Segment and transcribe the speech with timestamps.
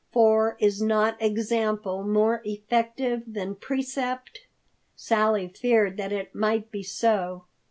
[0.11, 4.47] For is not example more effective than precept?
[4.95, 7.43] Sally feared that it might be so.